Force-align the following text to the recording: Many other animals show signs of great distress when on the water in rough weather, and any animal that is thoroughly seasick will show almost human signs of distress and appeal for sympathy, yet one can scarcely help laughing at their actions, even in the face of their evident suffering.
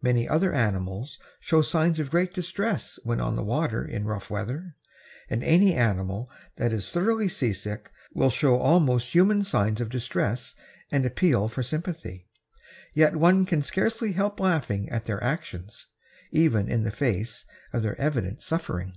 Many 0.00 0.26
other 0.26 0.50
animals 0.54 1.18
show 1.38 1.60
signs 1.60 2.00
of 2.00 2.10
great 2.10 2.32
distress 2.32 2.98
when 3.04 3.20
on 3.20 3.36
the 3.36 3.42
water 3.44 3.84
in 3.84 4.06
rough 4.06 4.30
weather, 4.30 4.76
and 5.28 5.44
any 5.44 5.74
animal 5.74 6.30
that 6.56 6.72
is 6.72 6.90
thoroughly 6.90 7.28
seasick 7.28 7.92
will 8.14 8.30
show 8.30 8.58
almost 8.58 9.08
human 9.12 9.44
signs 9.44 9.78
of 9.82 9.90
distress 9.90 10.54
and 10.90 11.04
appeal 11.04 11.48
for 11.48 11.62
sympathy, 11.62 12.30
yet 12.94 13.14
one 13.16 13.44
can 13.44 13.62
scarcely 13.62 14.12
help 14.12 14.40
laughing 14.40 14.88
at 14.88 15.04
their 15.04 15.22
actions, 15.22 15.86
even 16.30 16.66
in 16.70 16.84
the 16.84 16.90
face 16.90 17.44
of 17.74 17.82
their 17.82 18.00
evident 18.00 18.40
suffering. 18.40 18.94